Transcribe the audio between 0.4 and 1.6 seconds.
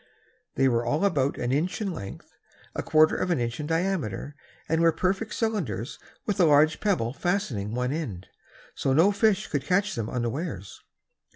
They were all about an